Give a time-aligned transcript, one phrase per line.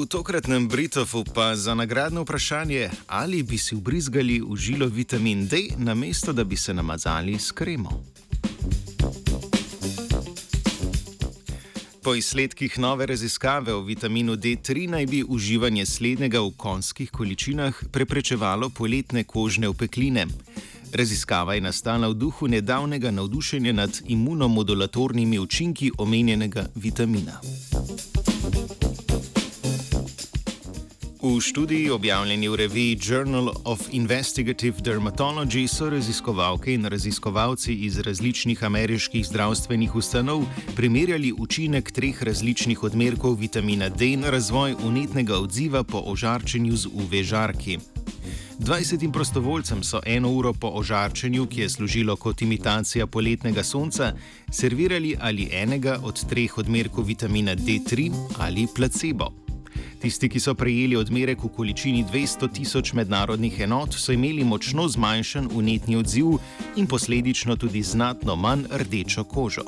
[0.00, 5.76] V tokratnem Britofu pa za nagradno vprašanje, ali bi si ubrizgali v žilo vitamin D,
[5.76, 8.04] namesto da bi se namazali s kremo.
[12.02, 18.70] Po izsledkih nove raziskave o vitaminu D3 naj bi uživanje slednjega v konskih količinah preprečevalo
[18.70, 20.26] poletne kožne opekline.
[20.92, 27.40] Raziskava je nastala v duhu nedavnega navdušenja nad imunomodulatornimi učinki omenjenega vitamina.
[31.22, 38.64] V študiji, objavljeni v reviji Journal of Investigative Dermatology, so raziskovalke in raziskovalci iz različnih
[38.64, 40.44] ameriških zdravstvenih ustanov
[40.76, 47.22] primerjali učinek treh različnih odmerkov vitamina D na razvoj unetnega odziva po ožarčenju z UV
[47.22, 47.78] žarki.
[48.58, 54.12] 20 prostovoljcem so eno uro po ožarčenju, ki je služilo kot imitacija poletnega sonca,
[54.52, 59.49] servirali ali enega od treh odmerkov vitamina D3 ali placebo.
[60.00, 65.50] Tisti, ki so prejeli odmerek v količini 200 tisoč mednarodnih enot, so imeli močno zmanjšan
[65.52, 66.38] unetni odziv
[66.76, 69.64] in posledično tudi znatno manj rdečo kožo.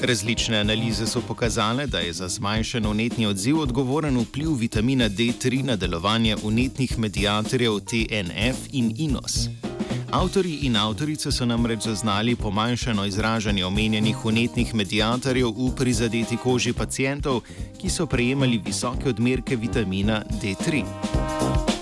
[0.00, 5.76] Različne analize so pokazale, da je za zmanjšan unetni odziv odgovoren vpliv vitamina D3 na
[5.76, 9.67] delovanje unetnih medijatorjev TNF in INOS.
[10.10, 17.40] Avtori in avtorice so namreč zaznali pomanjšano izražanje omenjenih unetnih medijatorjev v prizadeti koži pacijentov,
[17.80, 21.77] ki so prejemali visoke odmerke vitamina D3.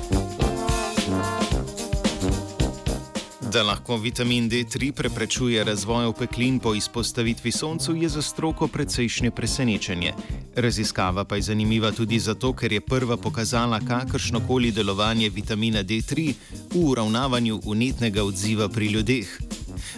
[3.57, 10.13] Da lahko vitamin D3 preprečuje razvoj opeklin po izpostavitvi soncu, je za stroko precejšnje presenečenje.
[10.57, 16.35] Raziskava pa je zanimiva tudi zato, ker je prva pokazala kakršno koli delovanje vitamina D3
[16.75, 19.39] v uravnavanju unetnega odziva pri ljudeh.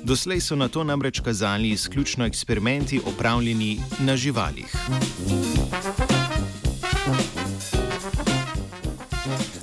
[0.04, 4.77] Doslej so na to namreč kazali izključno eksperimenti opravljeni na živalih.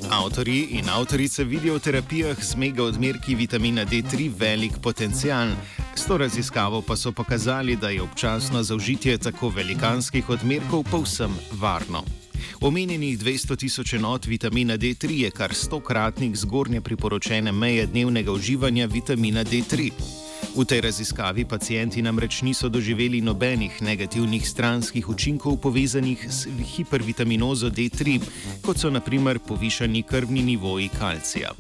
[0.10, 5.48] Avtori in avtorice vidijo v terapijah z mega odmerki vitamina D3 velik potencial.
[5.96, 12.04] S to raziskavo pa so pokazali, da je občasno zaužitje tako velikanskih odmerkov povsem varno.
[12.62, 19.44] Omenjenih 200 tisoč enot vitamina D3 je kar stokratnik zgornje priporočene meje dnevnega uživanja vitamina
[19.44, 19.92] D3.
[20.56, 28.20] V tej raziskavi pacijenti namreč niso doživeli nobenih negativnih stranskih učinkov povezanih s hipervitaminozo D3,
[28.64, 31.52] kot so naprimer povišani krvni nivoji kalcija.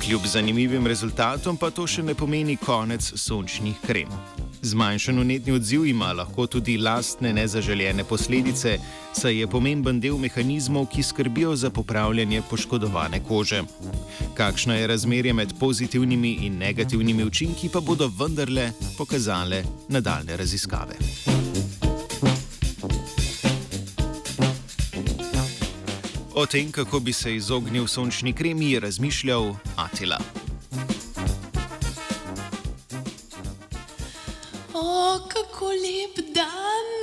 [0.00, 4.08] Kljub zanimivim rezultatom pa to še ne pomeni konec sončnih krem.
[4.62, 8.78] Zmanjšan unetni odziv ima lahko tudi lastne nezaželjene posledice,
[9.12, 13.62] saj je pomemben del mehanizmov, ki skrbijo za popravljanje poškodovane kože.
[14.34, 20.94] Kakšno je razmerje med pozitivnimi in negativnimi učinki, pa bodo vendarle pokazale nadaljne raziskave.
[26.34, 30.41] O tem, kako bi se izognil sončni kremi, je razmišljal Atila.
[34.74, 37.01] O, kako lep dan